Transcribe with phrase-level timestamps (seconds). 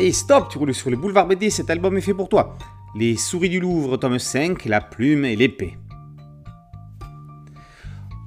[0.00, 2.56] Et stop, tu roules sur le boulevard BD, cet album est fait pour toi.
[2.94, 5.76] Les souris du Louvre, tome 5, la plume et l'épée.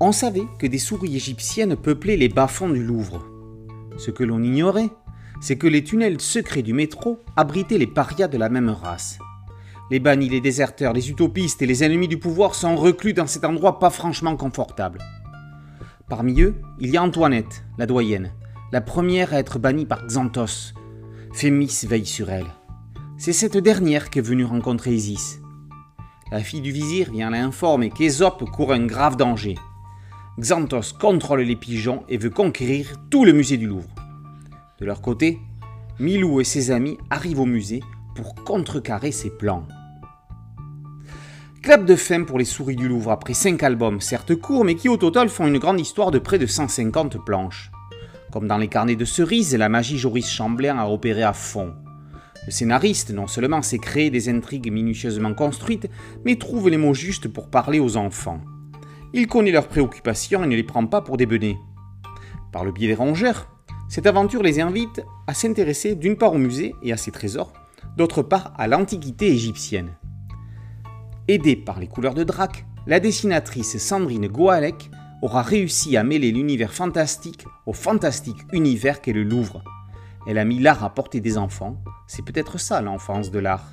[0.01, 3.25] On savait que des souris égyptiennes peuplaient les bas-fonds du Louvre.
[3.97, 4.89] Ce que l'on ignorait,
[5.39, 9.17] c'est que les tunnels secrets du métro abritaient les parias de la même race.
[9.91, 13.45] Les bannis, les déserteurs, les utopistes et les ennemis du pouvoir sont reclus dans cet
[13.45, 14.99] endroit pas franchement confortable.
[16.09, 18.33] Parmi eux, il y a Antoinette, la doyenne,
[18.73, 20.73] la première à être bannie par Xanthos,
[21.33, 22.53] Fémis veille sur elle.
[23.17, 25.39] C'est cette dernière qui est venue rencontrer Isis.
[26.29, 29.55] La fille du vizir vient l'informer qu'Ésope court un grave danger.
[30.39, 33.89] Xanthos contrôle les pigeons et veut conquérir tout le musée du Louvre.
[34.79, 35.39] De leur côté,
[35.99, 37.81] Milou et ses amis arrivent au musée
[38.15, 39.65] pour contrecarrer ses plans.
[41.63, 44.89] Clap de fin pour les souris du Louvre après 5 albums, certes courts, mais qui
[44.89, 47.71] au total font une grande histoire de près de 150 planches.
[48.31, 51.73] Comme dans les carnets de cerises, la magie Joris Chamblin a opéré à fond.
[52.45, 55.89] Le scénariste non seulement sait créer des intrigues minutieusement construites,
[56.23, 58.39] mais trouve les mots justes pour parler aux enfants.
[59.13, 61.57] Il connaît leurs préoccupations et ne les prend pas pour des benets.
[62.53, 63.49] Par le biais des rongeurs,
[63.89, 67.51] cette aventure les invite à s'intéresser d'une part au musée et à ses trésors,
[67.97, 69.89] d'autre part à l'antiquité égyptienne.
[71.27, 74.89] Aidée par les couleurs de Drac, la dessinatrice Sandrine Goalec
[75.21, 79.63] aura réussi à mêler l'univers fantastique au fantastique univers qu'est le Louvre.
[80.27, 81.77] Elle a mis l'art à portée des enfants,
[82.07, 83.65] c'est peut-être ça l'enfance de l'art.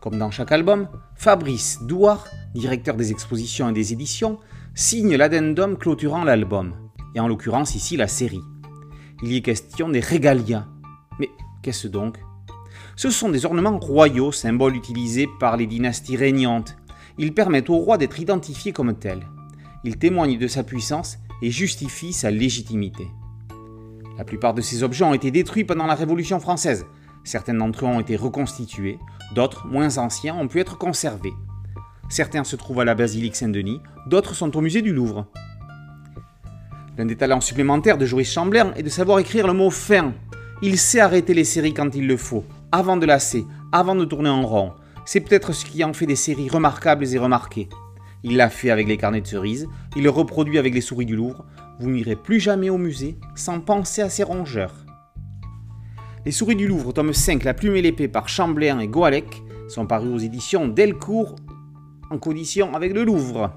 [0.00, 4.38] Comme dans chaque album, Fabrice Douard, directeur des expositions et des éditions,
[4.74, 6.74] signe l'addendum clôturant l'album,
[7.14, 8.42] et en l'occurrence ici la série.
[9.22, 10.66] Il y est question des régalias.
[11.18, 11.28] Mais
[11.62, 12.18] qu'est-ce donc?
[12.94, 16.76] Ce sont des ornements royaux, symboles utilisés par les dynasties régnantes.
[17.18, 19.26] Ils permettent au roi d'être identifié comme tel
[19.84, 23.08] il témoigne de sa puissance et justifie sa légitimité.
[24.16, 26.86] La plupart de ces objets ont été détruits pendant la Révolution française.
[27.24, 28.98] Certains d'entre eux ont été reconstitués,
[29.34, 31.34] d'autres, moins anciens, ont pu être conservés.
[32.08, 35.26] Certains se trouvent à la basilique Saint-Denis, d'autres sont au musée du Louvre.
[36.96, 40.14] L'un des talents supplémentaires de Joris Chamblain est de savoir écrire le mot fin.
[40.62, 44.30] Il sait arrêter les séries quand il le faut, avant de lasser, avant de tourner
[44.30, 44.72] en rond.
[45.04, 47.68] C'est peut-être ce qui en fait des séries remarquables et remarquées.
[48.24, 51.16] Il l'a fait avec les carnets de cerises, il le reproduit avec les souris du
[51.16, 51.44] Louvre.
[51.80, 54.74] Vous n'irez plus jamais au musée sans penser à ces rongeurs.
[56.24, 59.86] Les souris du Louvre, tome 5, La plume et l'épée par Chamblain et Goalec, sont
[59.86, 61.36] parus aux éditions Delcourt
[62.10, 63.52] en condition avec le Louvre.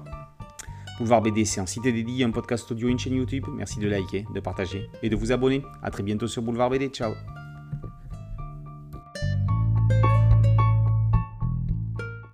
[0.98, 3.46] Boulevard BD, c'est un site dédié, un podcast audio, une chaîne YouTube.
[3.56, 5.62] Merci de liker, de partager et de vous abonner.
[5.82, 6.88] A très bientôt sur Boulevard BD.
[6.88, 7.12] Ciao